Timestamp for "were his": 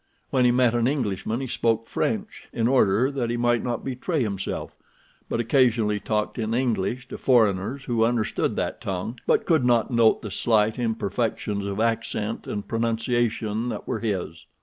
13.87-14.47